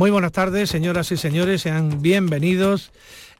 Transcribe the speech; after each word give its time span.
Muy 0.00 0.10
buenas 0.10 0.32
tardes, 0.32 0.70
señoras 0.70 1.12
y 1.12 1.18
señores, 1.18 1.60
sean 1.60 2.00
bienvenidos. 2.00 2.90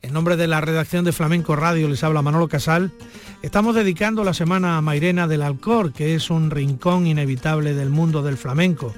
En 0.02 0.12
nombre 0.12 0.36
de 0.36 0.46
la 0.46 0.60
redacción 0.60 1.06
de 1.06 1.12
Flamenco 1.12 1.56
Radio 1.56 1.88
les 1.88 2.04
habla 2.04 2.20
Manolo 2.20 2.48
Casal. 2.48 2.92
Estamos 3.40 3.74
dedicando 3.74 4.24
la 4.24 4.34
semana 4.34 4.76
a 4.76 4.82
Mairena 4.82 5.26
del 5.26 5.40
Alcor, 5.40 5.94
que 5.94 6.14
es 6.14 6.28
un 6.28 6.50
rincón 6.50 7.06
inevitable 7.06 7.72
del 7.72 7.88
mundo 7.88 8.22
del 8.22 8.36
flamenco. 8.36 8.94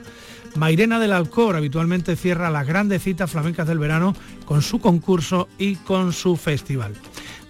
Mairena 0.56 0.98
del 0.98 1.12
Alcor 1.12 1.54
habitualmente 1.54 2.16
cierra 2.16 2.50
las 2.50 2.66
grandes 2.66 3.04
citas 3.04 3.30
flamencas 3.30 3.68
del 3.68 3.78
verano 3.78 4.16
con 4.44 4.60
su 4.60 4.80
concurso 4.80 5.48
y 5.56 5.76
con 5.76 6.12
su 6.12 6.34
festival. 6.34 6.94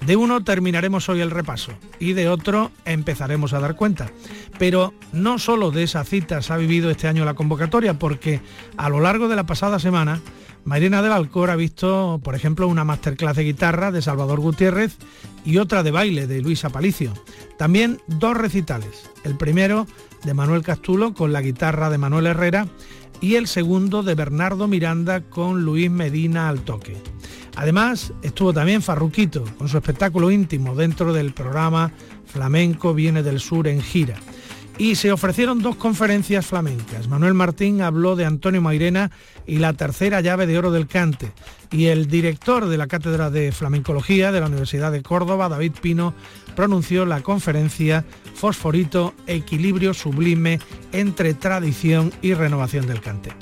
De 0.06 0.16
uno 0.16 0.42
terminaremos 0.42 1.08
hoy 1.08 1.20
el 1.20 1.30
repaso 1.30 1.72
y 2.00 2.12
de 2.12 2.28
otro 2.28 2.72
empezaremos 2.84 3.52
a 3.52 3.60
dar 3.60 3.76
cuenta. 3.76 4.10
Pero 4.58 4.94
no 5.12 5.38
solo 5.38 5.70
de 5.70 5.84
esas 5.84 6.08
citas 6.08 6.50
ha 6.50 6.56
vivido 6.56 6.90
este 6.90 7.06
año 7.06 7.24
la 7.24 7.34
convocatoria, 7.34 7.98
porque 7.98 8.40
a 8.76 8.88
lo 8.88 9.00
largo 9.00 9.28
de 9.28 9.36
la 9.36 9.46
pasada 9.46 9.78
semana, 9.78 10.20
Mairena 10.64 11.02
del 11.02 11.12
Alcor 11.12 11.50
ha 11.50 11.56
visto, 11.56 12.20
por 12.22 12.34
ejemplo, 12.34 12.66
una 12.66 12.84
masterclass 12.84 13.36
de 13.36 13.44
guitarra 13.44 13.92
de 13.92 14.02
Salvador 14.02 14.40
Gutiérrez 14.40 14.96
y 15.44 15.58
otra 15.58 15.84
de 15.84 15.92
baile 15.92 16.26
de 16.26 16.40
Luis 16.40 16.64
Apalicio. 16.64 17.12
También 17.56 18.00
dos 18.08 18.36
recitales. 18.36 19.08
El 19.22 19.36
primero 19.36 19.86
de 20.24 20.34
Manuel 20.34 20.62
Castulo 20.62 21.14
con 21.14 21.32
la 21.32 21.42
guitarra 21.42 21.90
de 21.90 21.98
Manuel 21.98 22.26
Herrera 22.26 22.66
y 23.22 23.36
el 23.36 23.46
segundo 23.46 24.02
de 24.02 24.16
Bernardo 24.16 24.68
Miranda 24.68 25.22
con 25.22 25.62
Luis 25.64 25.90
Medina 25.90 26.48
al 26.48 26.60
toque. 26.60 26.96
Además, 27.54 28.12
estuvo 28.22 28.52
también 28.52 28.82
Farruquito 28.82 29.44
con 29.56 29.68
su 29.68 29.78
espectáculo 29.78 30.30
íntimo 30.30 30.74
dentro 30.74 31.12
del 31.12 31.32
programa 31.32 31.92
Flamenco 32.26 32.92
Viene 32.92 33.22
del 33.22 33.40
Sur 33.40 33.68
en 33.68 33.80
gira. 33.80 34.16
Y 34.78 34.94
se 34.96 35.12
ofrecieron 35.12 35.62
dos 35.62 35.76
conferencias 35.76 36.46
flamencas. 36.46 37.08
Manuel 37.08 37.34
Martín 37.34 37.82
habló 37.82 38.16
de 38.16 38.24
Antonio 38.24 38.62
Mairena 38.62 39.10
y 39.46 39.58
la 39.58 39.74
tercera 39.74 40.20
llave 40.20 40.46
de 40.46 40.58
oro 40.58 40.70
del 40.70 40.86
cante. 40.86 41.30
Y 41.70 41.86
el 41.86 42.08
director 42.08 42.66
de 42.66 42.78
la 42.78 42.86
Cátedra 42.86 43.30
de 43.30 43.52
Flamencología 43.52 44.32
de 44.32 44.40
la 44.40 44.46
Universidad 44.46 44.90
de 44.90 45.02
Córdoba, 45.02 45.48
David 45.48 45.72
Pino, 45.80 46.14
pronunció 46.56 47.06
la 47.06 47.20
conferencia 47.20 48.04
Fosforito, 48.34 49.14
Equilibrio 49.26 49.94
Sublime 49.94 50.58
entre 50.92 51.34
Tradición 51.34 52.12
y 52.22 52.34
Renovación 52.34 52.86
del 52.86 53.00
Cante. 53.00 53.32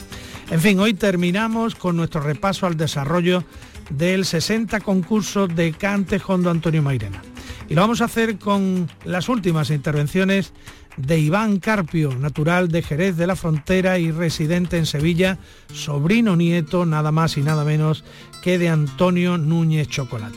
En 0.50 0.61
fin, 0.61 0.81
hoy 0.81 0.94
terminamos 0.94 1.77
con 1.77 1.97
nuestro 1.97 2.20
repaso 2.20 2.67
al 2.67 2.77
desarrollo 2.77 3.44
del 3.91 4.25
60 4.25 4.81
concurso 4.81 5.47
de 5.47 5.72
cante 5.72 6.20
Hondo 6.27 6.50
Antonio 6.50 6.83
Mairena. 6.83 7.22
Y 7.71 7.75
lo 7.75 7.83
vamos 7.83 8.01
a 8.01 8.07
hacer 8.07 8.37
con 8.37 8.91
las 9.05 9.29
últimas 9.29 9.71
intervenciones 9.71 10.53
de 10.97 11.21
Iván 11.21 11.61
Carpio, 11.61 12.12
natural 12.12 12.67
de 12.67 12.83
Jerez 12.83 13.17
de 13.17 13.29
la 13.29 13.37
Frontera 13.37 14.01
y 14.01 14.11
residente 14.11 14.77
en 14.77 14.87
Sevilla, 14.87 15.39
sobrino 15.73 16.35
nieto 16.35 16.85
nada 16.85 17.12
más 17.12 17.37
y 17.37 17.43
nada 17.43 17.65
menos 17.65 18.03
que 18.43 18.59
de 18.59 18.71
Antonio 18.71 19.39
Núñez 19.39 19.87
Chocolate. 19.87 20.37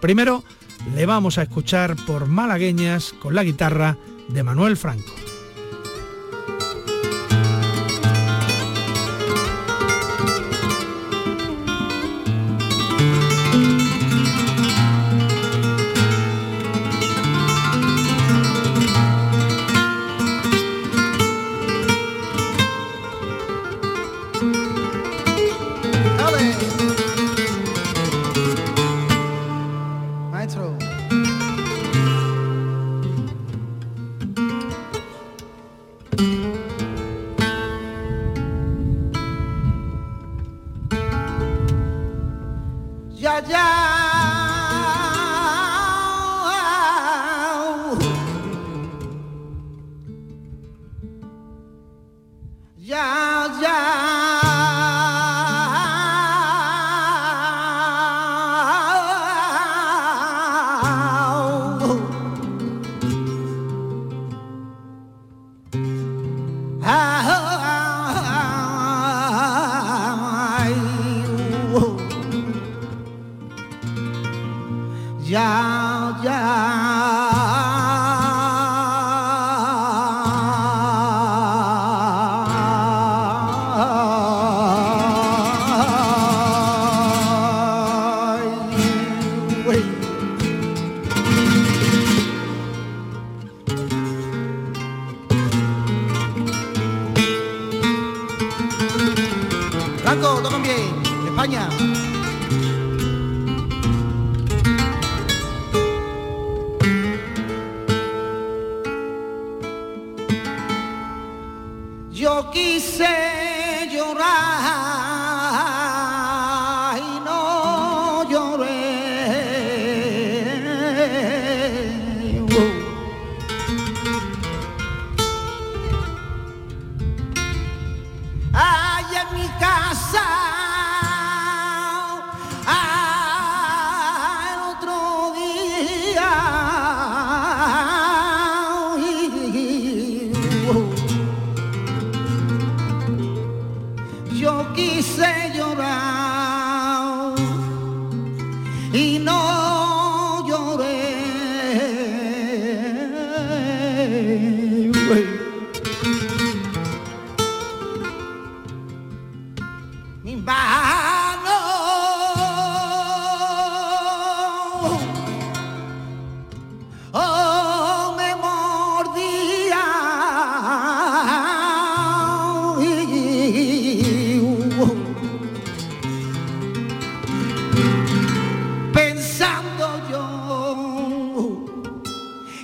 Primero 0.00 0.42
le 0.96 1.06
vamos 1.06 1.38
a 1.38 1.42
escuchar 1.42 1.94
por 2.04 2.26
malagueñas 2.26 3.12
con 3.12 3.36
la 3.36 3.44
guitarra 3.44 3.96
de 4.28 4.42
Manuel 4.42 4.76
Franco. 4.76 5.12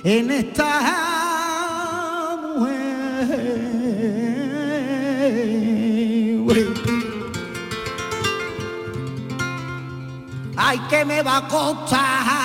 en 0.09 0.31
esta 0.31 0.71
mujer. 2.57 2.99
Ay, 10.57 10.79
que 10.89 11.05
me 11.05 11.21
va 11.21 11.37
a 11.37 11.47
costar. 11.47 12.38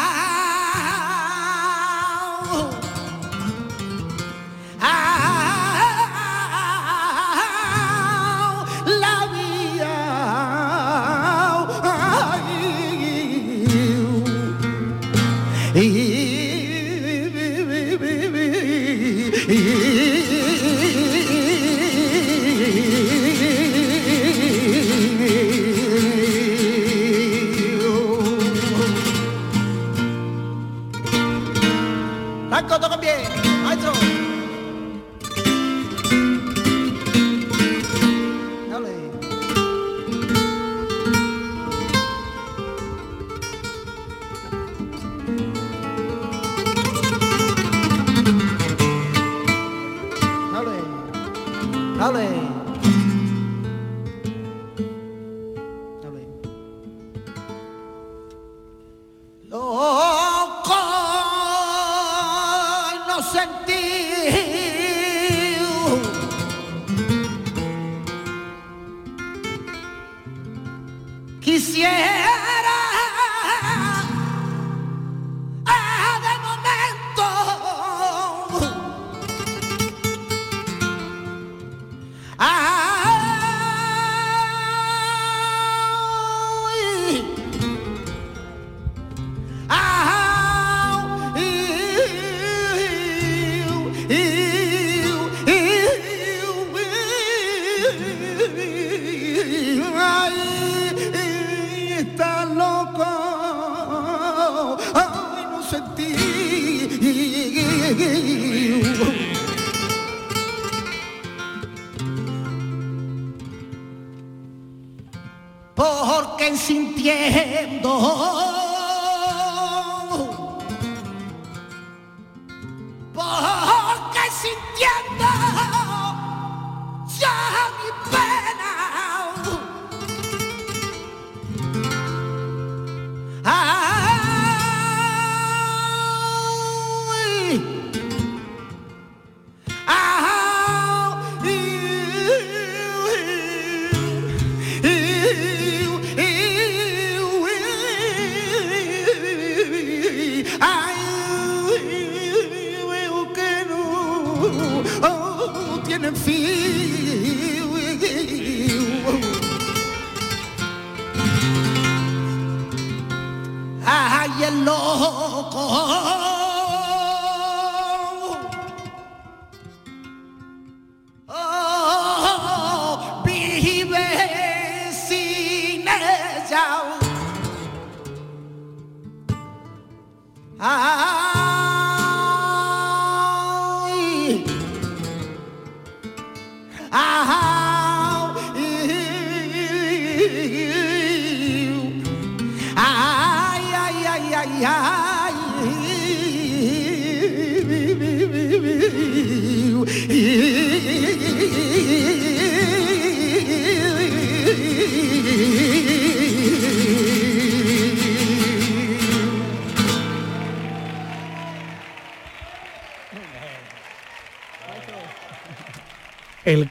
Porque 117.05 117.69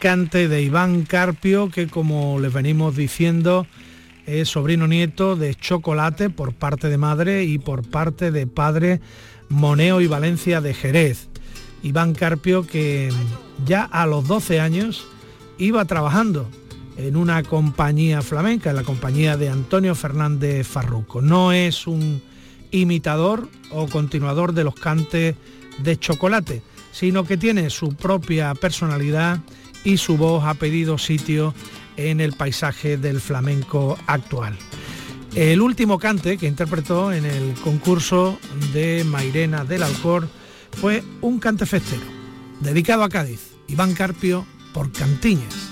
sintiendo 0.04 0.24
el 0.24 0.30
cante 0.30 0.48
de 0.48 0.62
Iván 0.62 1.04
Carpio, 1.04 1.70
que 1.70 1.88
como 1.88 2.40
les 2.40 2.52
venimos 2.52 2.96
diciendo, 2.96 3.66
es 4.26 4.50
sobrino 4.50 4.88
nieto 4.88 5.36
de 5.36 5.56
Chocolate 5.56 6.30
por 6.30 6.54
parte 6.54 6.90
de 6.90 6.98
madre 6.98 7.46
y 7.46 7.58
por 7.58 7.88
parte 7.88 8.32
de 8.32 8.46
padre 8.46 9.00
Moneo 9.50 10.02
y 10.02 10.08
Valencia 10.08 10.62
de 10.62 10.74
Jerez. 10.74 11.30
Iván 11.84 12.14
Carpio 12.14 12.66
que 12.68 13.12
ya 13.66 13.84
a 13.84 14.06
los 14.06 14.28
12 14.28 14.60
años 14.60 15.06
iba 15.58 15.86
trabajando 15.86 16.50
en 16.98 17.16
una 17.16 17.42
compañía 17.44 18.22
flamenca, 18.22 18.72
en 18.72 18.76
la 18.76 18.84
compañía 18.84 19.38
de 19.38 19.50
Antonio 19.50 19.96
Fernández 19.96 20.68
Farruco. 20.68 21.22
No 21.22 21.54
es 21.54 21.88
un 21.88 22.22
imitador 22.72 23.48
o 23.72 23.88
continuador 23.88 24.54
de 24.54 24.64
los 24.64 24.76
cantes 24.76 25.36
de 25.80 25.98
chocolate, 25.98 26.62
sino 26.92 27.24
que 27.24 27.38
tiene 27.38 27.70
su 27.70 27.96
propia 27.96 28.54
personalidad 28.54 29.40
y 29.84 29.98
su 29.98 30.18
voz 30.18 30.44
ha 30.46 30.54
pedido 30.54 30.98
sitio 30.98 31.54
en 31.98 32.20
el 32.20 32.34
paisaje 32.34 32.98
del 32.98 33.22
flamenco 33.22 33.98
actual. 34.08 34.58
El 35.36 35.62
último 35.62 35.98
cante 35.98 36.38
que 36.38 36.48
interpretó 36.48 37.12
en 37.12 37.26
el 37.26 37.54
concurso 37.64 38.38
de 38.72 39.04
Mairena 39.04 39.66
del 39.66 39.84
Alcor 39.84 40.28
fue 40.80 41.04
un 41.22 41.40
cante 41.40 41.66
festero, 41.66 42.04
dedicado 42.60 43.04
a 43.04 43.10
Cádiz, 43.10 43.52
Iván 43.68 43.94
Carpio 43.94 44.46
por 44.74 44.92
Cantiñas. 44.92 45.72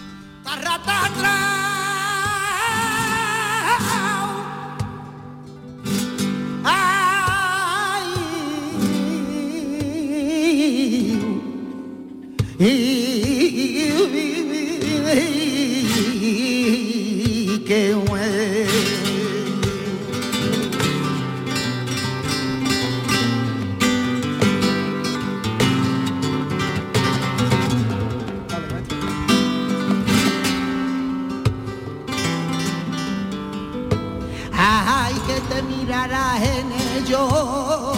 Ello. 37.12 37.94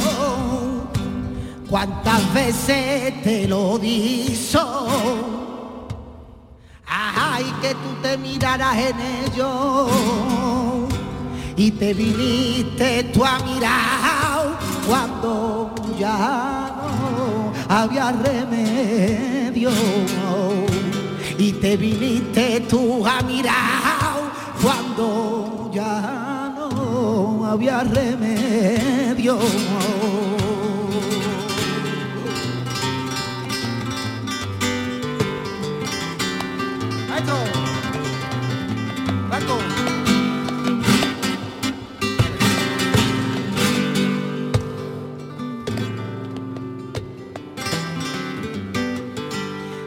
¿Cuántas 1.70 2.34
veces 2.34 3.24
te 3.24 3.48
lo 3.48 3.77
dijo? 3.79 4.88
Ay, 6.86 7.46
que 7.62 7.70
tú 7.70 8.01
te 8.01 8.17
mirarás 8.17 8.77
en 8.77 8.96
ello 9.00 9.88
y 11.55 11.72
te 11.72 11.93
viniste 11.93 13.05
tú 13.05 13.24
a 13.25 13.39
mirar 13.39 14.60
cuando 14.88 15.74
ya 15.98 16.75
no 17.67 17.75
había 17.75 18.12
remedio 18.12 19.72
y 21.38 21.51
te 21.53 21.77
viniste 21.77 22.62
tú 22.62 23.05
a 23.05 23.22
mirar 23.22 24.32
cuando 24.62 25.72
ya 25.74 26.33
había 27.53 27.83
remedio. 27.83 29.38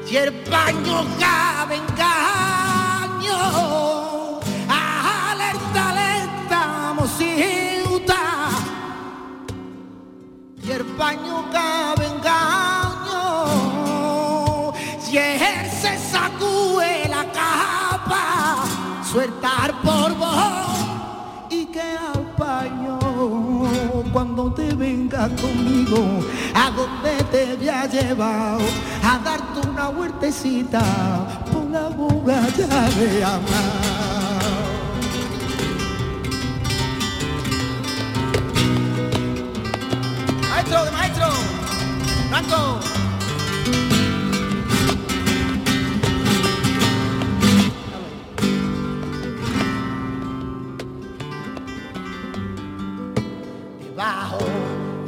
Y 0.08 0.16
el 0.18 0.32
paño 0.44 1.04
Paño 10.96 11.44
cabe 11.52 12.06
engaño, 12.06 13.16
él 15.12 15.70
se 15.70 15.98
sacude 15.98 17.06
la 17.08 17.24
capa, 17.32 18.64
sueltar 19.04 19.74
por 19.82 20.14
vos 20.16 20.86
y 21.50 21.66
que 21.66 21.82
al 21.82 22.22
paño. 22.36 22.98
Cuando 24.12 24.52
te 24.54 24.74
venga 24.74 25.28
conmigo, 25.36 26.20
a 26.54 26.70
donde 26.70 27.22
te 27.30 27.52
había 27.52 27.86
llevado, 27.86 28.64
a 29.04 29.18
darte 29.18 29.68
una 29.68 29.90
huertecita 29.90 30.82
por 31.52 31.64
la 31.70 31.88
buga 31.88 32.48
ya 32.56 32.88
de 32.88 33.24
amar. 33.24 34.25
Maestro, 40.68 40.90
maestro, 40.92 41.28
Franco. 42.28 42.80
Debajo 53.80 54.38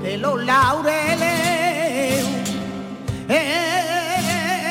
de 0.02 0.18
los 0.18 0.44
laureles. 0.44 2.24
eh, 3.28 4.64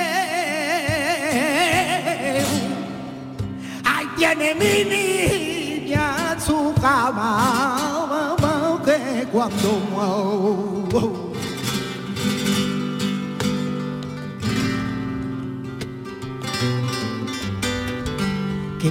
Ahí 3.83 4.07
tiene 4.17 4.55
mi 4.55 4.83
niña 4.85 6.37
su 6.39 6.73
cama, 6.81 8.35
que 8.85 9.27
cuando 9.31 9.69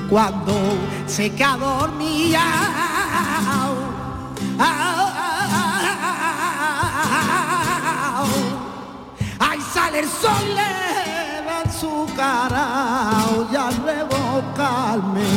cuando 0.08 0.52
se 1.06 1.30
dormía 1.30 2.42
Ahí 9.38 9.60
sale 9.72 10.00
el 10.00 10.08
sol, 10.08 10.32
le 10.54 11.62
en 11.62 11.72
su 11.72 12.06
cara 12.16 13.24
y 13.50 13.56
a 13.56 13.70
revolcarme, 13.70 15.28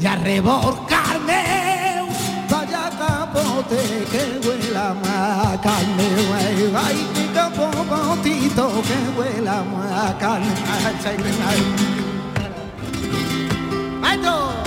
y 0.00 0.06
a 0.06 0.16
revolcarme, 0.16 2.02
vaya 2.48 2.90
capote 2.98 4.06
que 4.10 4.48
huela 4.48 4.94
más 5.02 5.58
carne, 5.58 6.08
güey, 6.28 6.74
ay, 6.74 7.08
mi 7.14 7.26
capotito 7.34 8.82
que 8.82 9.20
huela 9.20 9.62
más 9.64 10.14
carne. 10.14 10.46
¡Maestro! 11.04 12.05
¡Maestro! 14.16 14.65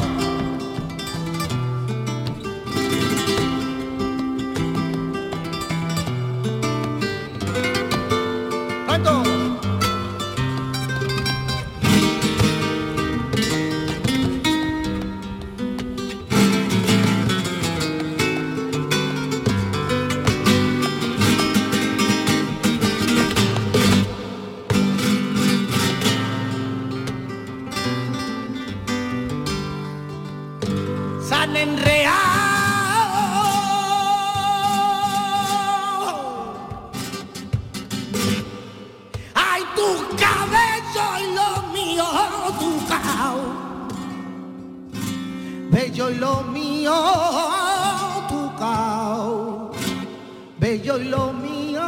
Bello 50.60 50.98
y 51.00 51.06
lo 51.06 51.32
mío, 51.32 51.82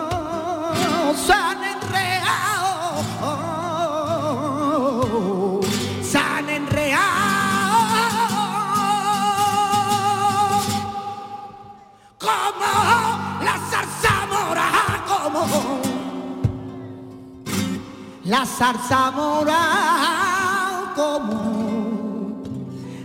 San 1.28 1.58
enreado. 1.62 3.02
San 6.02 6.50
enreado. 6.50 7.12
como 12.18 12.72
la 13.44 13.60
zarzamora, 13.70 14.68
como 15.06 15.82
la 18.24 18.46
zarzamora, 18.46 19.60
como 20.96 22.42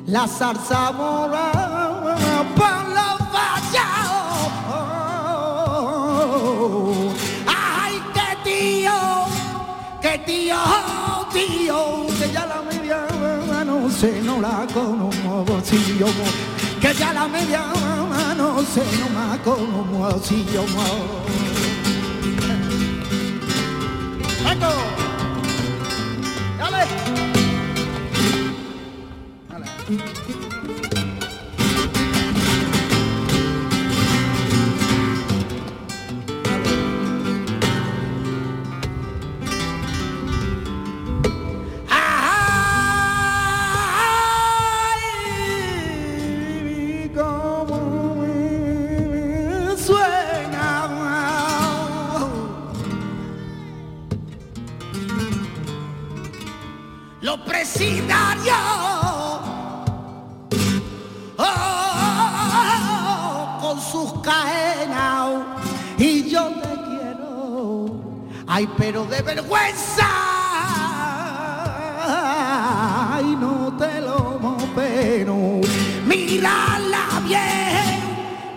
la 0.06 0.28
zarzamora 0.28 1.75
tío, 10.26 10.56
tío, 11.32 12.06
que 12.18 12.32
ya 12.32 12.46
la 12.46 12.60
media 12.62 13.06
no 13.64 13.90
sé, 13.90 14.20
no 14.22 14.40
la 14.40 14.66
conozco, 14.74 15.60
si 15.64 15.98
yo 15.98 16.06
que 16.80 16.92
ya 16.94 17.12
la 17.12 17.26
media 17.28 17.64
no 18.36 18.60
sé, 18.62 18.82
no 19.00 19.08
me 19.08 19.38
como 19.42 20.20
si 20.20 20.44
yo 20.52 20.64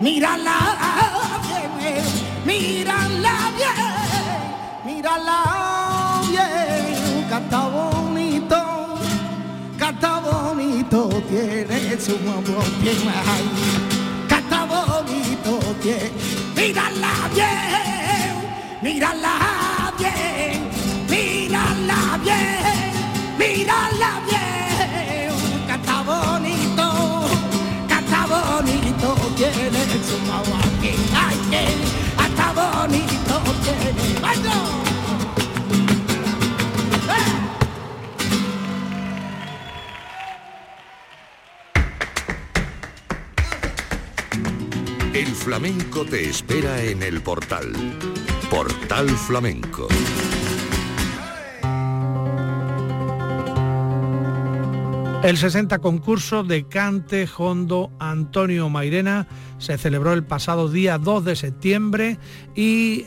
mírala 0.00 0.58
bien, 1.46 2.04
mírala 2.46 3.52
bien, 3.56 3.76
mírala 4.84 6.22
bien, 6.28 7.26
canta 7.28 7.60
bonito, 7.68 8.60
canta 9.78 10.20
bonito, 10.20 11.08
tiene 11.28 12.00
su 12.00 12.14
amor 12.16 12.64
bien 12.80 12.98
canta 14.28 14.64
bonito, 14.64 15.60
tiene, 15.82 16.10
mírala 16.56 17.12
bien, 17.34 18.32
mírala 18.82 19.92
bien, 19.98 20.62
mírala 21.10 22.18
bien, 22.24 23.38
mírala 23.38 24.20
bien, 24.26 25.32
canta 25.68 26.02
bonito, 26.02 26.59
tiene 29.40 29.86
su 30.04 30.16
amor 30.30 30.80
bien 30.82 30.96
ay, 31.14 31.36
canta 32.14 32.52
bonito, 32.52 33.42
tiene, 33.64 34.20
¡Vamos! 34.20 34.80
El 45.14 45.34
flamenco 45.34 46.04
te 46.04 46.28
espera 46.28 46.82
en 46.82 47.02
el 47.02 47.22
portal. 47.22 47.72
Portal 48.50 49.08
Flamenco. 49.08 49.88
El 55.22 55.36
60 55.36 55.80
concurso 55.80 56.44
de 56.44 56.66
Cante 56.66 57.28
Hondo 57.36 57.92
Antonio 57.98 58.70
Mairena 58.70 59.28
se 59.58 59.76
celebró 59.76 60.14
el 60.14 60.24
pasado 60.24 60.70
día 60.70 60.96
2 60.96 61.26
de 61.26 61.36
septiembre 61.36 62.18
y 62.56 63.04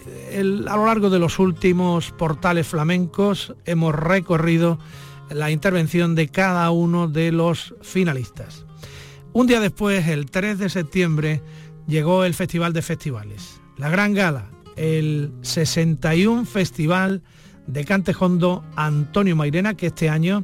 a 0.70 0.75
lo 0.75 0.86
largo 0.86 1.10
de 1.10 1.17
los 1.17 1.39
últimos 1.39 2.12
portales 2.12 2.67
flamencos 2.67 3.55
hemos 3.65 3.96
recorrido 3.96 4.77
la 5.32 5.50
intervención 5.50 6.13
de 6.13 6.27
cada 6.27 6.70
uno 6.70 7.08
de 7.08 7.32
los 7.32 7.74
finalistas. 7.82 8.63
Un 9.34 9.48
día 9.48 9.60
después, 9.60 10.08
el 10.08 10.29
3 10.29 10.60
de 10.60 10.70
septiembre, 10.70 11.41
llegó 11.88 12.25
el 12.25 12.36
Festival 12.36 12.74
de 12.74 12.84
Festivales, 12.84 13.60
la 13.75 13.89
gran 13.89 14.13
gala, 14.13 14.51
el 14.75 15.32
61 15.41 16.46
Festival 16.46 17.24
de 17.65 17.86
Cante 17.86 18.13
Hondo 18.17 18.63
Antonio 18.75 19.36
Mairena, 19.36 19.74
que 19.74 19.88
este 19.88 20.10
año 20.10 20.43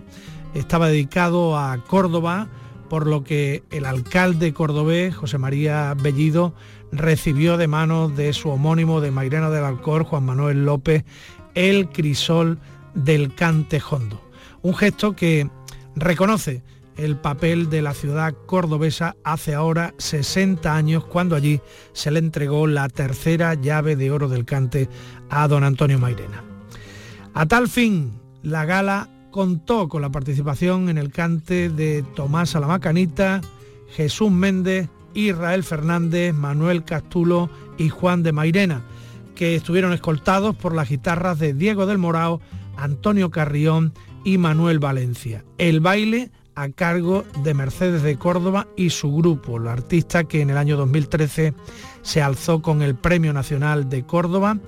estaba 0.54 0.90
dedicado 0.90 1.58
a 1.58 1.78
Córdoba, 1.86 2.48
por 2.90 3.06
lo 3.08 3.24
que 3.24 3.64
el 3.70 3.86
alcalde 3.86 4.54
cordobés, 4.54 5.16
José 5.16 5.38
María 5.38 5.96
Bellido, 6.02 6.54
recibió 6.92 7.58
de 7.58 7.68
manos 7.68 8.16
de 8.16 8.34
su 8.34 8.50
homónimo 8.50 9.00
de 9.02 9.12
Mairena 9.12 9.50
del 9.50 9.64
Alcor, 9.64 10.04
Juan 10.04 10.26
Manuel 10.26 10.66
López, 10.66 11.06
el 11.54 11.90
crisol 11.90 12.60
del 12.96 13.36
cantejondo. 13.36 14.22
Un 14.62 14.76
gesto 14.76 15.16
que 15.16 15.50
reconoce 15.96 16.64
el 16.98 17.16
papel 17.16 17.70
de 17.70 17.82
la 17.82 17.94
ciudad 17.94 18.34
cordobesa 18.46 19.16
hace 19.24 19.54
ahora 19.54 19.94
60 19.98 20.76
años, 20.76 21.06
cuando 21.06 21.36
allí 21.36 21.62
se 21.94 22.12
le 22.12 22.20
entregó 22.20 22.68
la 22.68 22.90
tercera 22.90 23.54
llave 23.54 23.96
de 23.96 24.12
oro 24.12 24.28
del 24.28 24.46
cante 24.46 24.90
a 25.30 25.48
don 25.48 25.64
Antonio 25.64 26.00
Mairena. 26.00 26.44
A 27.34 27.46
tal 27.46 27.70
fin, 27.70 28.20
la 28.42 28.66
gala 28.66 29.10
contó 29.32 29.88
con 29.88 30.02
la 30.02 30.10
participación 30.10 30.90
en 30.90 30.98
el 30.98 31.12
cante 31.12 31.70
de 31.70 32.04
Tomás 32.16 32.56
Alamacanita, 32.56 33.42
Jesús 33.96 34.32
Méndez, 34.32 34.90
Israel 35.14 35.64
Fernández, 35.64 36.34
Manuel 36.34 36.84
Castulo 36.84 37.50
y 37.78 37.90
Juan 37.90 38.24
de 38.24 38.32
Mairena, 38.32 38.84
que 39.36 39.56
estuvieron 39.56 39.94
escoltados 39.94 40.56
por 40.56 40.76
las 40.76 40.90
guitarras 40.90 41.40
de 41.40 41.54
Diego 41.54 41.86
del 41.86 41.98
Morao, 41.98 42.42
Antonio 42.78 43.30
Carrión 43.30 43.94
y 44.24 44.38
Manuel 44.38 44.80
Valencia. 44.80 45.44
El 45.58 45.80
baile 45.80 46.32
a 46.56 46.70
cargo 46.70 47.24
de 47.44 47.54
Mercedes 47.54 48.04
de 48.04 48.18
Córdoba 48.18 48.68
y 48.76 48.90
su 48.90 49.16
grupo, 49.16 49.60
la 49.60 49.74
artista 49.74 50.26
que 50.26 50.42
en 50.42 50.50
el 50.50 50.58
año 50.58 50.76
2013 50.76 51.54
se 52.02 52.22
alzó 52.22 52.62
con 52.62 52.82
el 52.82 52.96
Premio 52.96 53.32
Nacional 53.32 53.90
de 53.90 54.06
Córdoba 54.06 54.60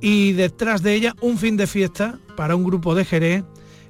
y 0.00 0.32
detrás 0.32 0.82
de 0.82 0.94
ella 0.94 1.14
un 1.22 1.38
fin 1.38 1.56
de 1.56 1.66
fiesta 1.66 2.18
para 2.36 2.56
un 2.56 2.64
grupo 2.64 2.94
de 2.94 3.06
Jerez 3.06 3.44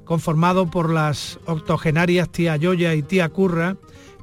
conformado 0.04 0.70
por 0.70 0.90
las 0.90 1.38
octogenarias 1.46 2.28
tía 2.28 2.56
Yoya 2.56 2.94
y 2.94 3.02
tía 3.02 3.28
Curra, 3.28 3.76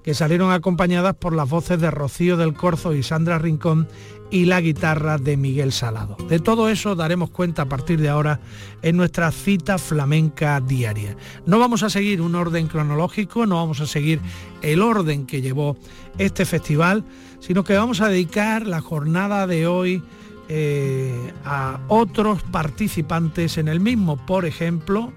que 0.04 0.14
salieron 0.14 0.52
acompañadas 0.52 1.16
por 1.16 1.36
las 1.36 1.50
voces 1.50 1.80
de 1.80 1.92
Rocío 1.92 2.38
del 2.38 2.54
Corzo 2.54 2.94
y 2.94 3.04
Sandra 3.04 3.38
Rincón 3.38 3.88
y 4.32 4.46
la 4.46 4.62
guitarra 4.62 5.18
de 5.18 5.38
Miguel 5.38 5.74
Salado. 5.74 6.16
De 6.30 6.40
todo 6.40 6.70
eso 6.70 6.96
daremos 6.96 7.30
cuenta 7.30 7.64
a 7.64 7.70
partir 7.70 8.00
de 8.00 8.10
ahora 8.10 8.40
en 8.82 8.98
nuestra 8.98 9.30
cita 9.32 9.78
flamenca 9.78 10.60
diaria. 10.62 11.18
No 11.46 11.60
vamos 11.60 11.84
a 11.84 11.90
seguir 11.90 12.22
un 12.22 12.36
orden 12.36 12.68
cronológico, 12.68 13.46
no 13.46 13.58
vamos 13.58 13.82
a 13.82 13.86
seguir 13.86 14.22
el 14.62 14.82
orden 14.82 15.26
que 15.26 15.42
llevó 15.42 15.78
este 16.18 16.46
festival, 16.46 17.04
sino 17.40 17.64
que 17.64 17.76
vamos 17.76 18.00
a 18.02 18.08
dedicar 18.08 18.66
la 18.66 18.82
jornada 18.82 19.46
de 19.48 19.68
hoy 19.68 20.02
eh, 20.48 21.34
a 21.44 21.80
otros 21.90 22.42
participantes 22.44 23.58
en 23.58 23.68
el 23.68 23.82
mismo. 23.82 24.26
Por 24.26 24.46
ejemplo, 24.46 25.12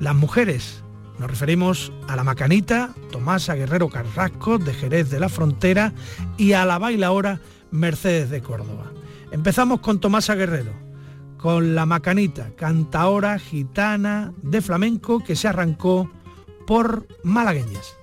las 0.00 0.14
mujeres. 0.14 0.82
Nos 1.18 1.30
referimos 1.30 1.92
a 2.08 2.16
la 2.16 2.24
Macanita, 2.24 2.94
Tomasa 3.12 3.54
Guerrero 3.54 3.88
Carrasco, 3.88 4.58
de 4.58 4.74
Jerez 4.74 5.10
de 5.10 5.20
la 5.20 5.28
Frontera, 5.28 5.92
y 6.36 6.52
a 6.52 6.64
la 6.64 6.78
bailaora 6.78 7.40
Mercedes 7.70 8.30
de 8.30 8.42
Córdoba. 8.42 8.92
Empezamos 9.30 9.80
con 9.80 10.00
Tomasa 10.00 10.34
Guerrero, 10.34 10.72
con 11.36 11.74
la 11.74 11.86
Macanita, 11.86 12.50
cantaora 12.56 13.38
gitana 13.38 14.32
de 14.42 14.62
flamenco 14.62 15.22
que 15.22 15.36
se 15.36 15.48
arrancó 15.48 16.10
por 16.66 17.06
malagueñas. 17.22 17.96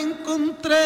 encontré. 0.00 0.80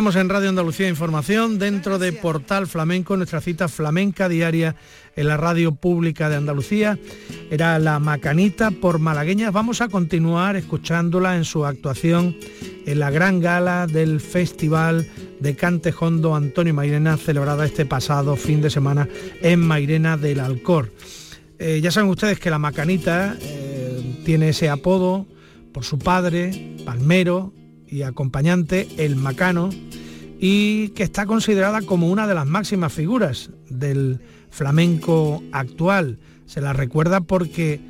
Estamos 0.00 0.16
en 0.16 0.30
Radio 0.30 0.48
Andalucía 0.48 0.88
Información 0.88 1.58
dentro 1.58 1.98
de 1.98 2.14
Portal 2.14 2.66
Flamenco, 2.66 3.18
nuestra 3.18 3.42
cita 3.42 3.68
flamenca 3.68 4.30
diaria 4.30 4.74
en 5.14 5.28
la 5.28 5.36
radio 5.36 5.74
pública 5.74 6.30
de 6.30 6.36
Andalucía. 6.36 6.98
Era 7.50 7.78
la 7.78 7.98
Macanita 7.98 8.70
por 8.70 8.98
Malagueñas. 8.98 9.52
Vamos 9.52 9.82
a 9.82 9.88
continuar 9.88 10.56
escuchándola 10.56 11.36
en 11.36 11.44
su 11.44 11.66
actuación 11.66 12.34
en 12.86 12.98
la 12.98 13.10
gran 13.10 13.40
gala 13.40 13.86
del 13.86 14.20
Festival 14.20 15.06
de 15.38 15.54
Cantejondo 15.54 16.34
Antonio 16.34 16.72
Mairena, 16.72 17.18
celebrada 17.18 17.66
este 17.66 17.84
pasado 17.84 18.36
fin 18.36 18.62
de 18.62 18.70
semana 18.70 19.06
en 19.42 19.60
Mairena 19.60 20.16
del 20.16 20.40
Alcor. 20.40 20.90
Eh, 21.58 21.80
ya 21.82 21.90
saben 21.90 22.08
ustedes 22.08 22.40
que 22.40 22.48
la 22.48 22.58
Macanita 22.58 23.36
eh, 23.38 24.22
tiene 24.24 24.48
ese 24.48 24.70
apodo 24.70 25.26
por 25.74 25.84
su 25.84 25.98
padre, 25.98 26.78
Palmero, 26.86 27.52
y 27.90 28.02
acompañante 28.02 28.88
El 28.96 29.16
Macano 29.16 29.70
y 30.38 30.88
que 30.90 31.02
está 31.02 31.26
considerada 31.26 31.82
como 31.82 32.08
una 32.08 32.26
de 32.26 32.34
las 32.34 32.46
máximas 32.46 32.92
figuras 32.92 33.50
del 33.68 34.20
flamenco 34.50 35.42
actual. 35.52 36.18
Se 36.46 36.60
la 36.60 36.72
recuerda 36.72 37.20
porque 37.20 37.80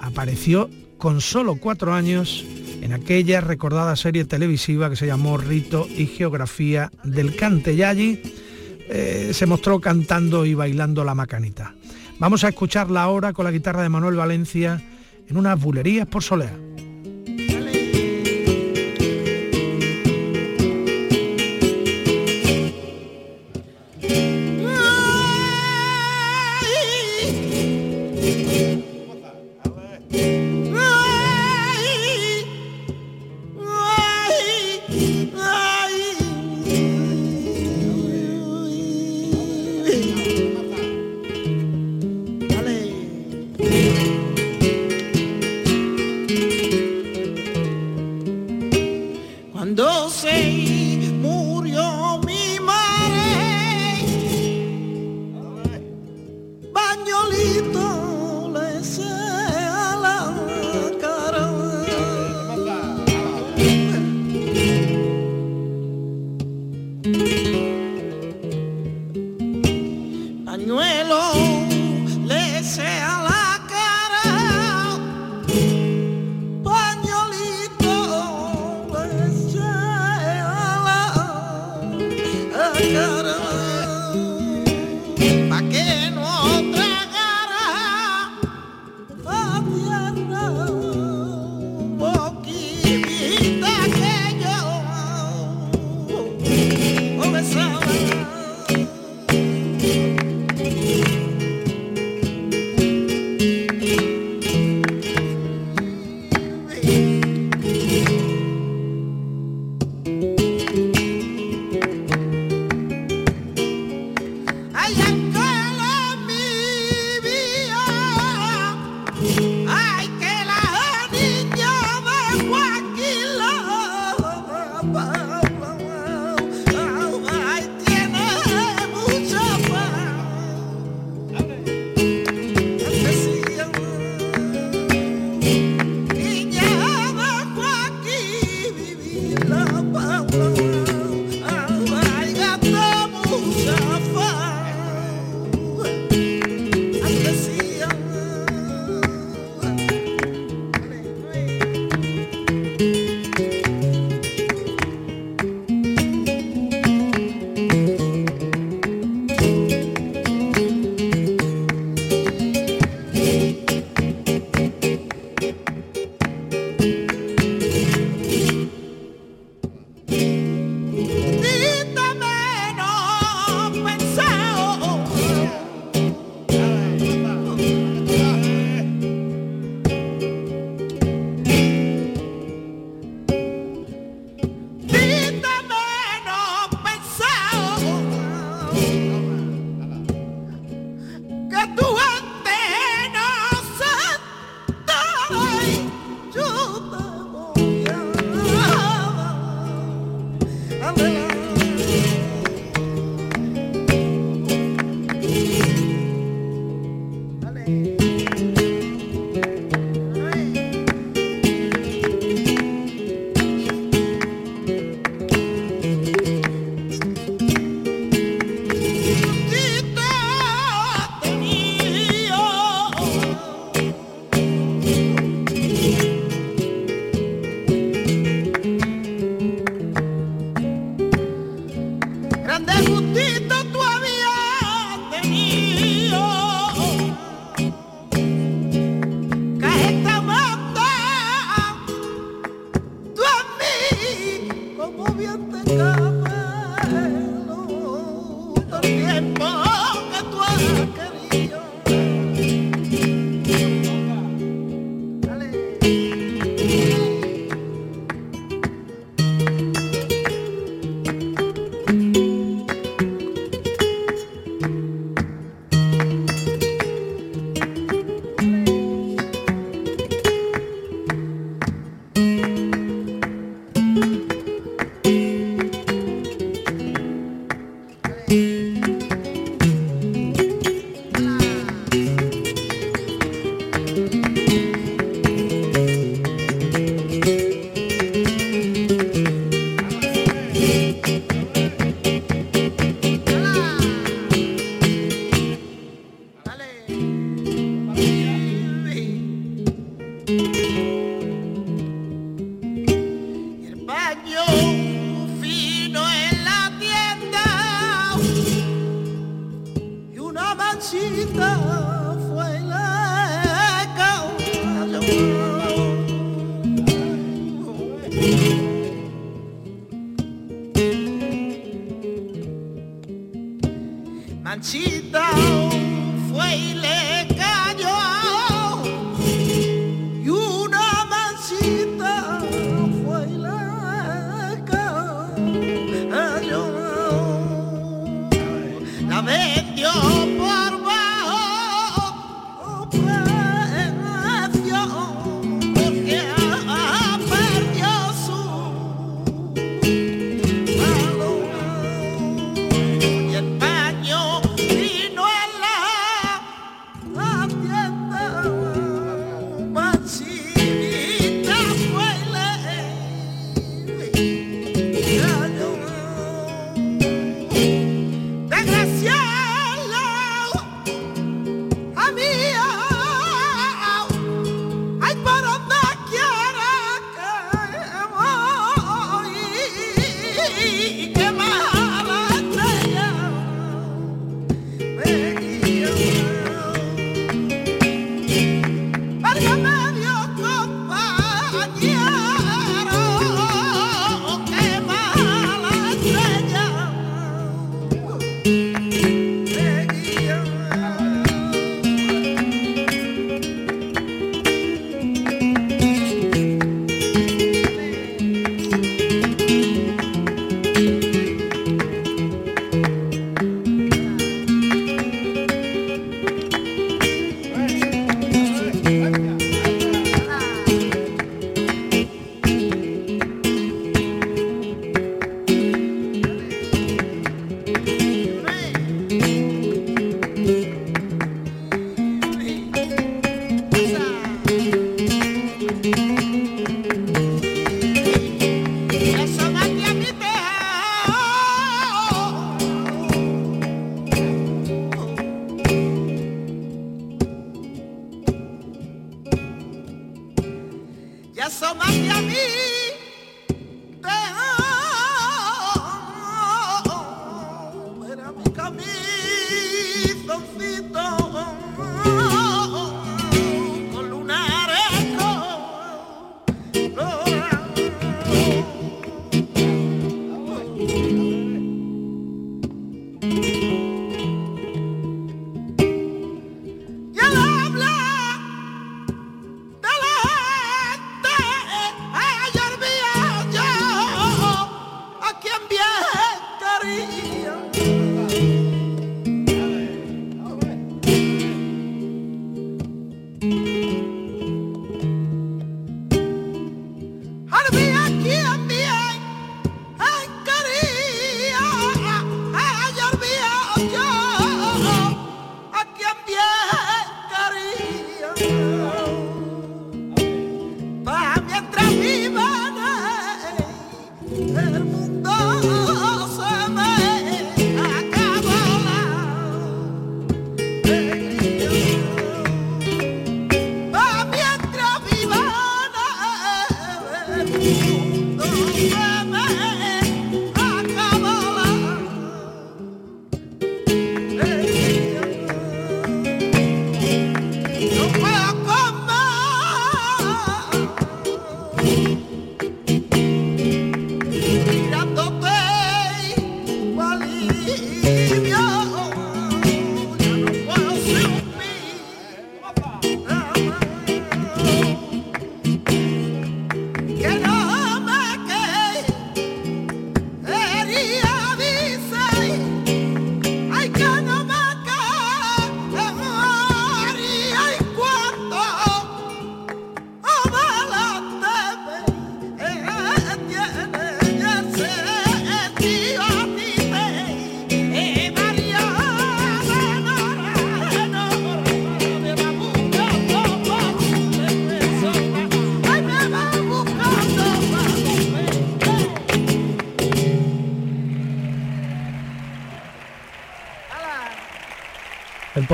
apareció 0.00 0.68
con 0.98 1.20
solo 1.20 1.56
cuatro 1.56 1.94
años 1.94 2.44
en 2.82 2.92
aquella 2.92 3.40
recordada 3.40 3.94
serie 3.96 4.24
televisiva 4.24 4.90
que 4.90 4.96
se 4.96 5.06
llamó 5.06 5.36
Rito 5.38 5.86
y 5.88 6.06
Geografía 6.06 6.90
del 7.04 7.36
Cante 7.36 7.74
y 7.74 7.82
allí 7.82 8.20
eh, 8.88 9.30
se 9.32 9.46
mostró 9.46 9.80
cantando 9.80 10.44
y 10.44 10.54
bailando 10.54 11.04
la 11.04 11.14
macanita. 11.14 11.74
Vamos 12.18 12.44
a 12.44 12.48
escucharla 12.48 13.02
ahora 13.02 13.32
con 13.32 13.44
la 13.44 13.52
guitarra 13.52 13.82
de 13.82 13.88
Manuel 13.88 14.16
Valencia 14.16 14.82
en 15.28 15.36
unas 15.36 15.60
bulerías 15.60 16.06
por 16.06 16.22
Soleá. 16.22 16.52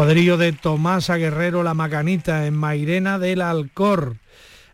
El 0.06 0.10
poderío 0.12 0.36
de 0.36 0.52
Tomás 0.52 1.08
Guerrero 1.08 1.64
La 1.64 1.74
Macanita 1.74 2.46
en 2.46 2.54
Mairena 2.54 3.18
del 3.18 3.42
Alcor. 3.42 4.18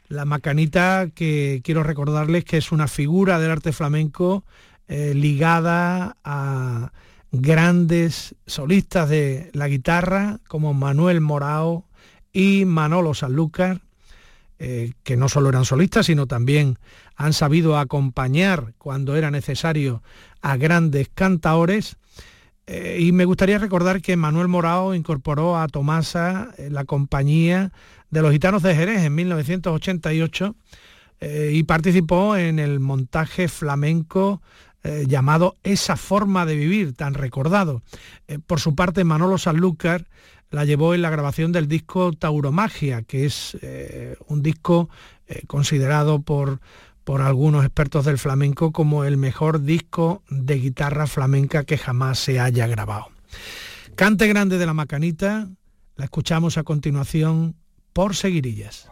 La 0.08 0.26
Macanita 0.26 1.08
que 1.14 1.62
quiero 1.64 1.82
recordarles 1.82 2.44
que 2.44 2.58
es 2.58 2.70
una 2.70 2.86
figura 2.86 3.38
del 3.38 3.50
arte 3.50 3.72
flamenco 3.72 4.44
eh, 4.88 5.14
ligada 5.14 6.18
a 6.22 6.92
grandes 7.30 8.34
solistas 8.46 9.08
de 9.08 9.48
la 9.54 9.68
guitarra 9.68 10.38
como 10.48 10.74
Manuel 10.74 11.22
Morao 11.22 11.86
y 12.30 12.66
Manolo 12.66 13.14
Sanlúcar, 13.14 13.80
eh, 14.58 14.92
que 15.02 15.16
no 15.16 15.30
solo 15.30 15.48
eran 15.48 15.64
solistas, 15.64 16.04
sino 16.04 16.26
también 16.26 16.78
han 17.16 17.32
sabido 17.32 17.78
acompañar 17.78 18.74
cuando 18.76 19.16
era 19.16 19.30
necesario 19.30 20.02
a 20.42 20.58
grandes 20.58 21.08
cantaores 21.08 21.96
eh, 22.66 22.98
y 23.00 23.12
me 23.12 23.24
gustaría 23.24 23.58
recordar 23.58 24.00
que 24.00 24.16
Manuel 24.16 24.48
Morao 24.48 24.94
incorporó 24.94 25.58
a 25.58 25.66
Tomasa 25.66 26.50
en 26.58 26.74
la 26.74 26.84
compañía 26.84 27.72
de 28.10 28.22
los 28.22 28.30
gitanos 28.30 28.62
de 28.62 28.74
Jerez 28.74 29.02
en 29.02 29.14
1988 29.14 30.54
eh, 31.20 31.50
y 31.52 31.64
participó 31.64 32.36
en 32.36 32.58
el 32.58 32.78
montaje 32.78 33.48
flamenco 33.48 34.42
eh, 34.84 35.04
llamado 35.08 35.56
Esa 35.64 35.96
forma 35.96 36.46
de 36.46 36.56
vivir, 36.56 36.94
tan 36.94 37.14
recordado. 37.14 37.82
por 38.46 38.60
su 38.60 38.74
parte, 38.74 39.04
Manolo 39.04 39.38
Sanlúcar 39.38 40.06
la 40.50 40.64
llevó 40.64 40.94
en 40.94 41.02
la 41.02 41.10
grabación 41.10 41.50
del 41.50 41.66
disco 41.66 42.12
Tauromagia, 42.12 43.02
que 43.02 43.24
es 43.24 43.56
un 44.26 44.42
disco 44.42 44.90
considerado 45.46 46.20
por 46.20 46.60
por 47.04 47.22
algunos 47.22 47.64
expertos 47.64 48.04
del 48.04 48.18
flamenco 48.18 48.72
como 48.72 49.04
el 49.04 49.16
mejor 49.16 49.62
disco 49.62 50.22
de 50.30 50.58
guitarra 50.58 51.06
flamenca 51.06 51.64
que 51.64 51.78
jamás 51.78 52.18
se 52.18 52.40
haya 52.40 52.66
grabado. 52.66 53.06
Cante 53.94 54.26
Grande 54.28 54.58
de 54.58 54.66
la 54.66 54.74
Macanita, 54.74 55.48
la 55.96 56.04
escuchamos 56.04 56.58
a 56.58 56.62
continuación 56.62 57.56
por 57.92 58.16
Seguirillas. 58.16 58.88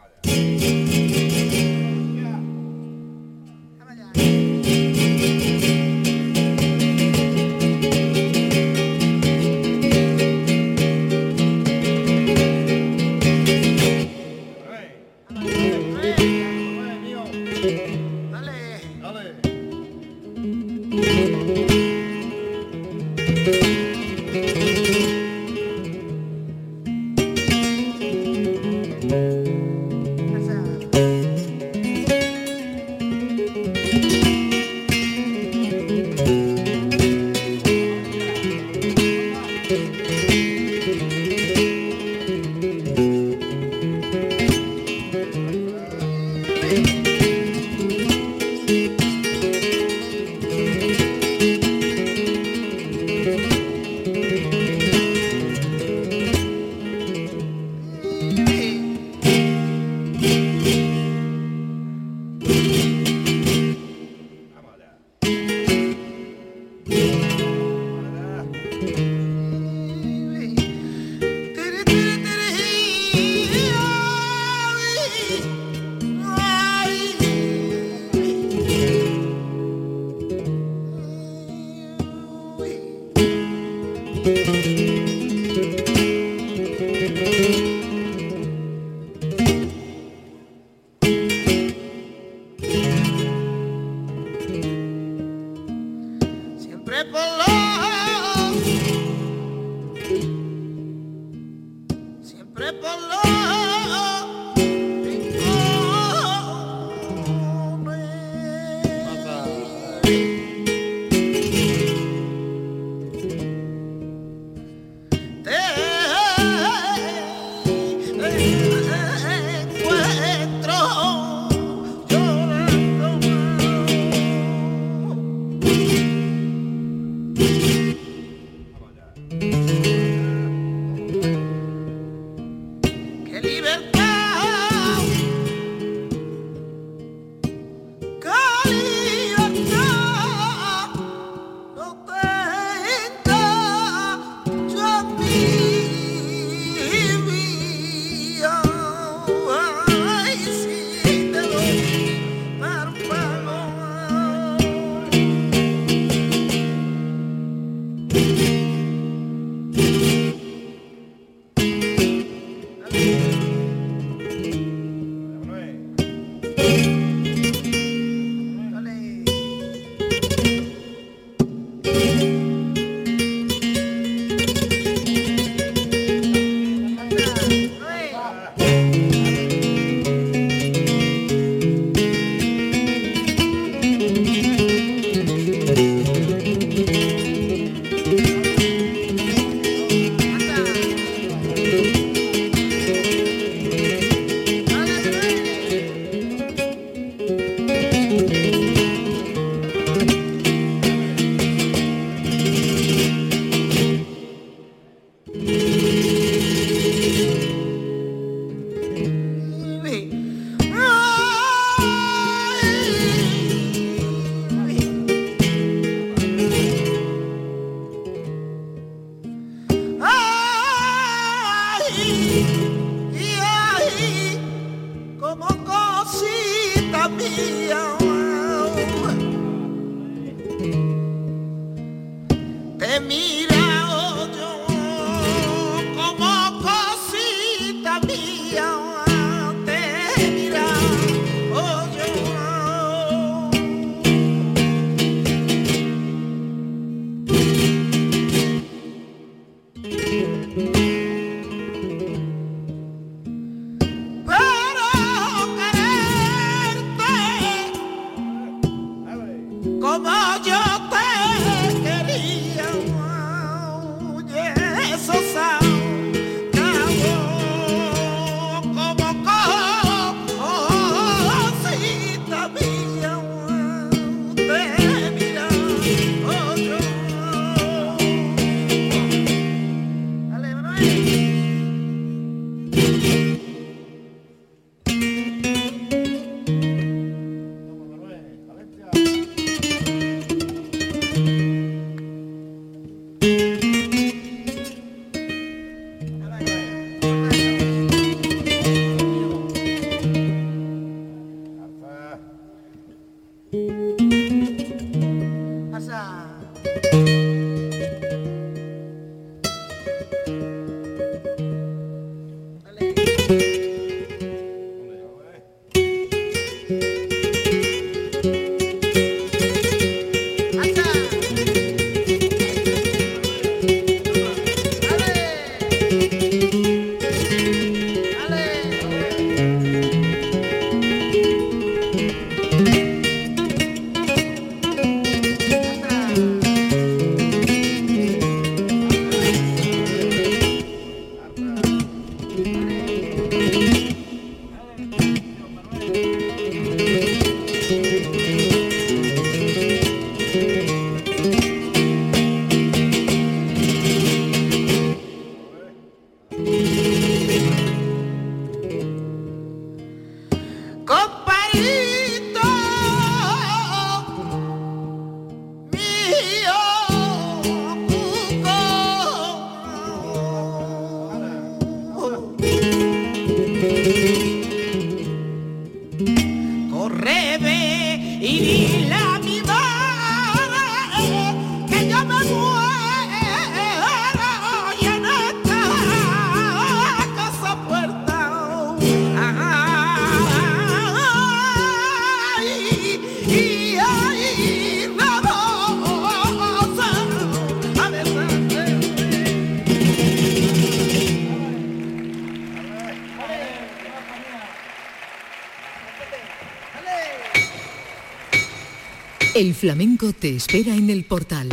Flamenco 409.55 410.13
te 410.13 410.37
espera 410.37 410.75
en 410.75 410.91
el 410.91 411.05
portal. 411.05 411.49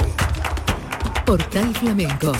Portal 1.25 1.75
Flamenco. 1.75 2.31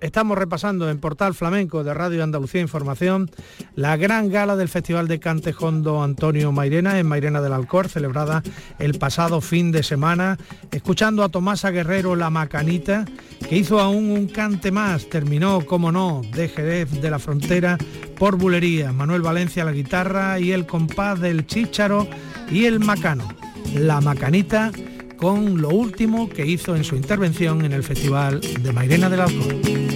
Estamos 0.00 0.38
repasando 0.38 0.88
en 0.88 1.00
Portal 1.00 1.34
Flamenco 1.34 1.82
de 1.82 1.92
Radio 1.92 2.22
Andalucía 2.22 2.60
Información 2.60 3.30
la 3.74 3.96
gran 3.96 4.30
gala 4.30 4.54
del 4.54 4.68
Festival 4.68 5.08
de 5.08 5.18
Cantejondo 5.18 6.02
Antonio 6.02 6.52
Mairena 6.52 6.98
en 6.98 7.06
Mairena 7.06 7.40
del 7.40 7.52
Alcor, 7.52 7.88
celebrada 7.88 8.42
el 8.78 8.98
pasado 8.98 9.40
fin 9.40 9.72
de 9.72 9.82
semana, 9.82 10.38
escuchando 10.70 11.24
a 11.24 11.28
Tomasa 11.28 11.70
Guerrero 11.70 12.14
La 12.14 12.30
Macanita, 12.30 13.06
que 13.48 13.56
hizo 13.56 13.80
aún 13.80 14.10
un 14.10 14.28
cante 14.28 14.70
más, 14.70 15.08
terminó, 15.08 15.66
como 15.66 15.90
no, 15.90 16.22
de 16.32 16.48
Jerez 16.48 16.90
de 17.00 17.10
la 17.10 17.18
Frontera 17.18 17.76
por 18.18 18.36
bulería, 18.36 18.92
Manuel 18.92 19.22
Valencia 19.22 19.64
la 19.64 19.72
guitarra 19.72 20.38
y 20.38 20.52
el 20.52 20.66
compás 20.66 21.20
del 21.20 21.46
chícharo 21.46 22.06
y 22.50 22.66
el 22.66 22.78
macano. 22.78 23.26
La 23.74 24.00
Macanita 24.00 24.72
con 25.16 25.60
lo 25.60 25.70
último 25.70 26.28
que 26.28 26.46
hizo 26.46 26.76
en 26.76 26.84
su 26.84 26.96
intervención 26.96 27.64
en 27.64 27.72
el 27.72 27.82
Festival 27.82 28.40
de 28.40 28.72
Mairena 28.72 29.08
del 29.10 29.20
Alcor. 29.20 29.87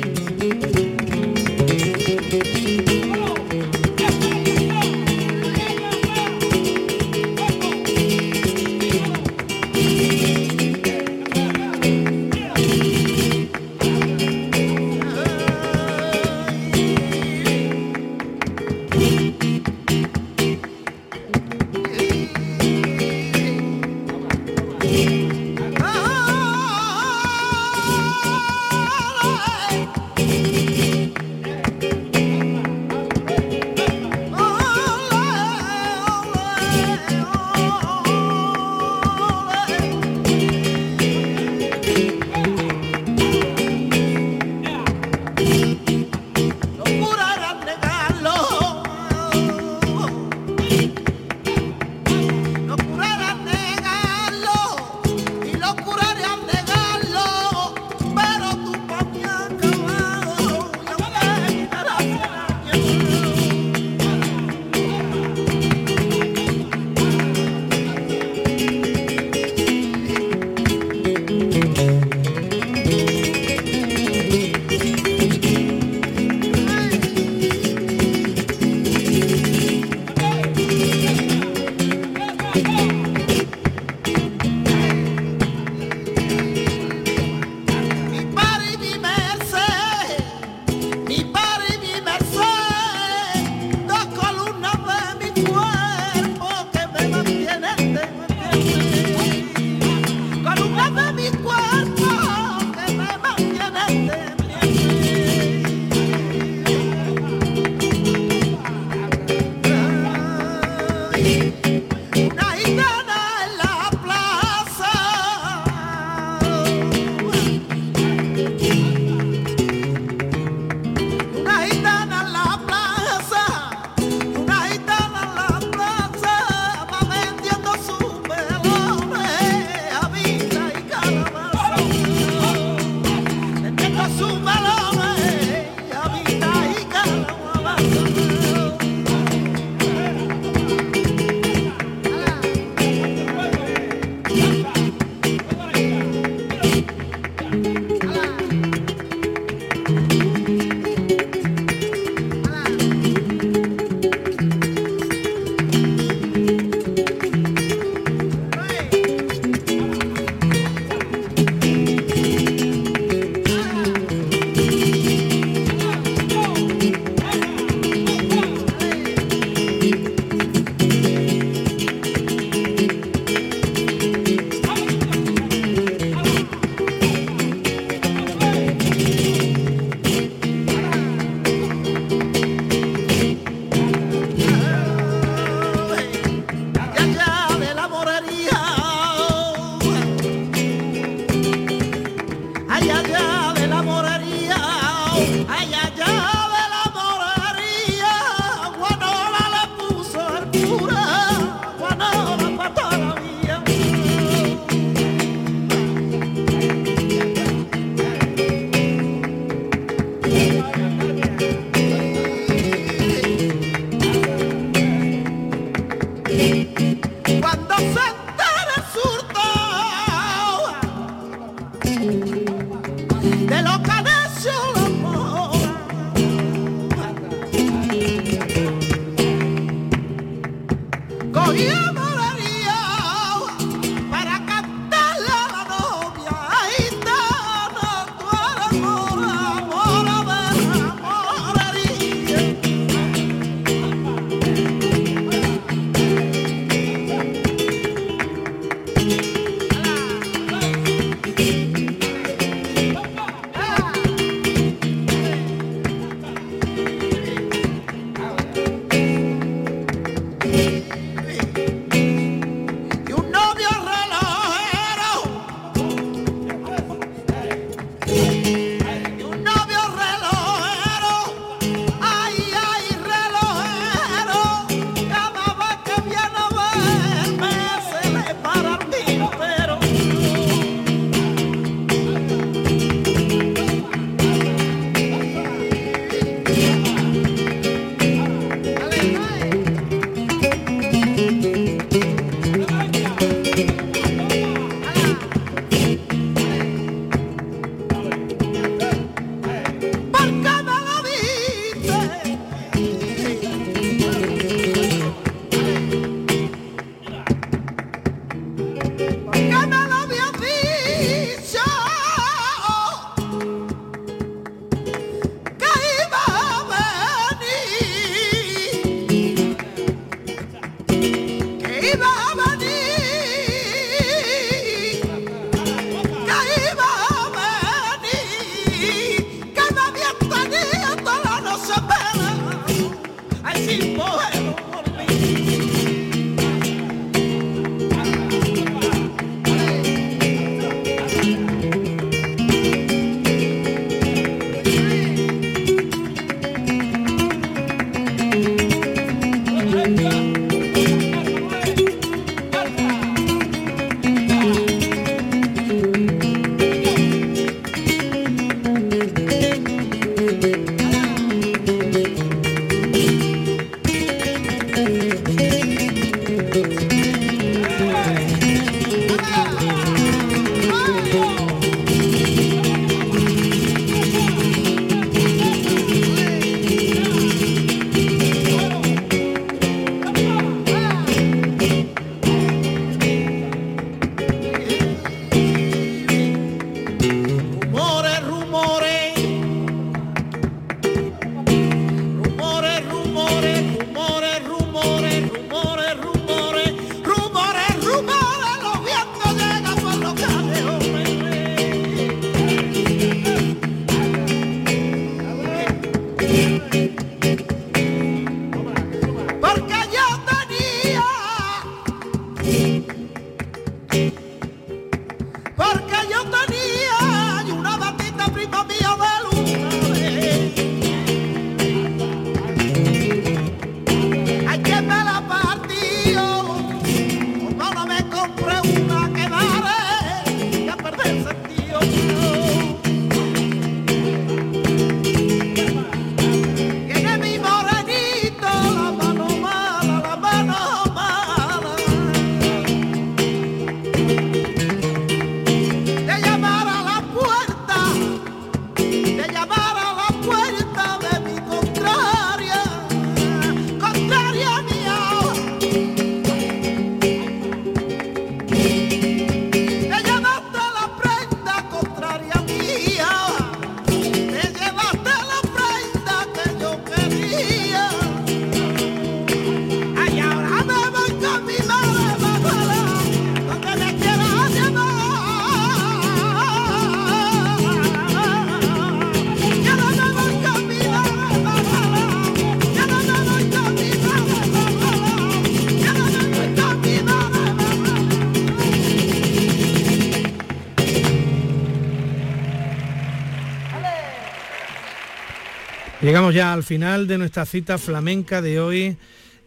Llegamos 496.12 496.34
ya 496.34 496.52
al 496.52 496.62
final 496.62 497.06
de 497.06 497.16
nuestra 497.16 497.46
cita 497.46 497.78
flamenca 497.78 498.42
de 498.42 498.60
hoy 498.60 498.98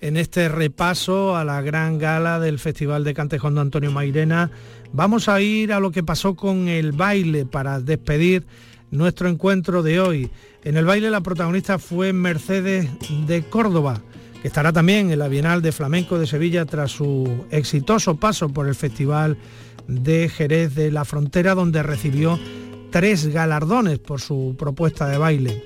en 0.02 0.18
este 0.18 0.50
repaso 0.50 1.38
a 1.38 1.46
la 1.46 1.62
gran 1.62 2.00
gala 2.00 2.40
del 2.40 2.58
Festival 2.58 3.04
de 3.04 3.14
Cantejón 3.14 3.54
de 3.54 3.62
Antonio 3.62 3.92
Mairena. 3.92 4.50
Vamos 4.92 5.30
a 5.30 5.40
ir 5.42 5.72
a 5.72 5.80
lo 5.80 5.92
que 5.92 6.02
pasó 6.02 6.36
con 6.36 6.68
el 6.68 6.92
baile 6.92 7.46
para 7.46 7.80
despedir 7.80 8.48
nuestro 8.90 9.30
encuentro 9.30 9.84
de 9.84 10.00
hoy. 10.00 10.32
En 10.64 10.76
el 10.76 10.86
baile 10.86 11.12
la 11.12 11.22
protagonista 11.22 11.78
fue 11.78 12.14
Mercedes 12.14 12.90
de 13.28 13.44
Córdoba, 13.44 14.02
que 14.42 14.48
estará 14.48 14.74
también 14.74 15.12
en 15.12 15.20
la 15.20 15.28
Bienal 15.28 15.62
de 15.62 15.72
Flamenco 15.72 16.18
de 16.18 16.26
Sevilla 16.26 16.66
tras 16.66 16.90
su 16.90 17.46
exitoso 17.52 18.16
paso 18.16 18.50
por 18.50 18.68
el 18.68 18.74
Festival 18.74 19.38
de 19.88 20.30
Jerez 20.30 20.74
de 20.74 20.90
la 20.90 21.06
Frontera, 21.06 21.54
donde 21.54 21.84
recibió 21.84 22.40
tres 22.90 23.28
galardones 23.28 24.00
por 24.00 24.20
su 24.20 24.56
propuesta 24.58 25.08
de 25.08 25.20
baile. 25.20 25.64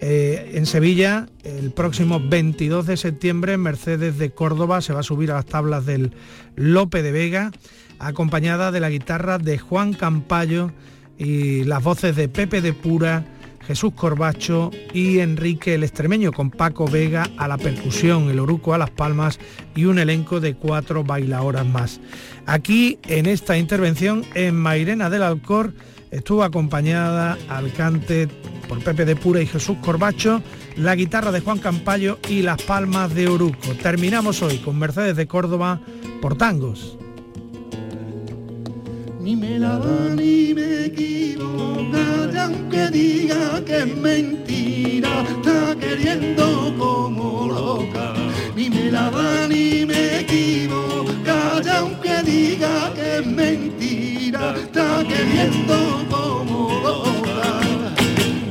Eh, 0.00 0.52
en 0.54 0.66
Sevilla, 0.66 1.26
el 1.42 1.72
próximo 1.72 2.20
22 2.20 2.86
de 2.86 2.96
septiembre, 2.96 3.56
Mercedes 3.56 4.18
de 4.18 4.30
Córdoba 4.30 4.80
se 4.80 4.92
va 4.92 5.00
a 5.00 5.04
subir 5.04 5.30
a 5.32 5.34
las 5.34 5.46
tablas 5.46 5.86
del 5.86 6.12
Lope 6.54 7.02
de 7.02 7.10
Vega, 7.10 7.50
acompañada 7.98 8.70
de 8.70 8.80
la 8.80 8.90
guitarra 8.90 9.38
de 9.38 9.58
Juan 9.58 9.92
Campayo 9.92 10.70
y 11.18 11.64
las 11.64 11.82
voces 11.82 12.14
de 12.14 12.28
Pepe 12.28 12.60
de 12.60 12.72
Pura, 12.72 13.24
Jesús 13.66 13.92
Corbacho 13.94 14.70
y 14.94 15.18
Enrique 15.18 15.74
el 15.74 15.82
Extremeño, 15.82 16.32
con 16.32 16.50
Paco 16.50 16.86
Vega 16.86 17.28
a 17.36 17.48
la 17.48 17.58
percusión, 17.58 18.30
el 18.30 18.38
Oruco 18.38 18.72
a 18.72 18.78
las 18.78 18.90
palmas 18.90 19.40
y 19.74 19.84
un 19.84 19.98
elenco 19.98 20.38
de 20.38 20.54
cuatro 20.54 21.02
bailadoras 21.02 21.66
más. 21.66 22.00
Aquí, 22.46 22.98
en 23.08 23.26
esta 23.26 23.58
intervención, 23.58 24.24
en 24.34 24.54
Mairena 24.54 25.10
del 25.10 25.24
Alcor, 25.24 25.74
estuvo 26.10 26.42
acompañada 26.42 27.38
al 27.48 27.72
cante 27.72 28.28
por 28.68 28.82
Pepe 28.82 29.04
de 29.04 29.16
Pura 29.16 29.40
y 29.40 29.46
Jesús 29.46 29.78
Corbacho, 29.80 30.42
la 30.76 30.94
guitarra 30.94 31.32
de 31.32 31.40
Juan 31.40 31.58
Campayo 31.58 32.18
y 32.28 32.42
las 32.42 32.60
palmas 32.62 33.14
de 33.14 33.28
Oruco. 33.28 33.74
Terminamos 33.82 34.42
hoy 34.42 34.58
con 34.58 34.78
Mercedes 34.78 35.16
de 35.16 35.26
Córdoba 35.26 35.80
por 36.20 36.36
tangos 36.36 36.97
ni 39.28 39.36
me 39.36 39.58
la 39.58 39.78
da 39.78 40.14
ni 40.16 40.54
me 40.54 40.86
equivoca, 40.86 42.04
y 42.32 42.36
aunque 42.38 42.88
diga 42.88 43.62
que 43.66 43.76
es 43.80 43.94
mentira, 43.94 45.22
está 45.34 45.76
queriendo 45.78 46.74
como 46.78 47.46
loca. 47.46 48.14
Ni 48.56 48.70
me 48.70 48.90
la 48.90 49.10
da 49.10 49.46
ni 49.46 49.84
me 49.84 50.20
equivoca, 50.20 51.60
y 51.62 51.68
aunque 51.68 52.22
diga 52.24 52.94
que 52.94 53.18
es 53.18 53.26
mentira, 53.26 54.54
está 54.56 55.04
queriendo 55.06 55.76
como 56.08 56.80
loca. 56.86 57.60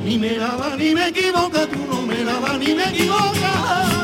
Ni 0.05 0.19
me 0.19 0.37
la 0.37 0.51
da 0.61 0.77
ni 0.77 0.93
me 0.93 1.07
equivoca, 1.07 1.65
tú 1.65 1.79
no 1.89 2.05
me 2.05 2.23
la 2.23 2.39
da 2.39 2.55
ni 2.55 2.75
me 2.75 2.83
equivoca. 2.83 3.96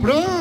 Pronto! 0.00 0.35